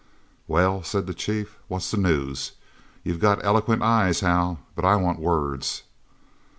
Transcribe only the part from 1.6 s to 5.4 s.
"what's the news? You got eloquent eyes, Hal, but I want